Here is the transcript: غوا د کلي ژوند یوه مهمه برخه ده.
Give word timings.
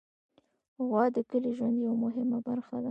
غوا 0.87 1.03
د 1.15 1.17
کلي 1.29 1.51
ژوند 1.57 1.77
یوه 1.85 1.95
مهمه 2.03 2.39
برخه 2.47 2.71
ده. 2.77 2.79